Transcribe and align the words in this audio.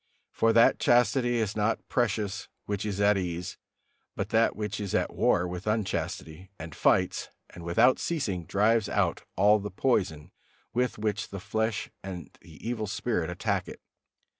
For 0.31 0.51
that 0.53 0.79
chastity 0.79 1.35
is 1.37 1.55
not 1.55 1.87
precious 1.87 2.47
which 2.65 2.87
is 2.87 2.99
at 2.99 3.19
ease, 3.19 3.59
but 4.15 4.29
that 4.29 4.55
which 4.55 4.79
is 4.79 4.95
at 4.95 5.13
war 5.13 5.47
with 5.47 5.67
unchastity, 5.67 6.49
and 6.57 6.73
fights, 6.73 7.29
and 7.51 7.63
without 7.63 7.99
ceasing 7.99 8.47
drives 8.47 8.89
out 8.89 9.21
all 9.35 9.59
the 9.59 9.69
poison 9.69 10.31
with 10.73 10.97
which 10.97 11.29
the 11.29 11.39
flesh 11.39 11.91
and 12.03 12.35
the 12.41 12.67
evil 12.67 12.87
spirit 12.87 13.29
attack 13.29 13.67
it. 13.67 13.79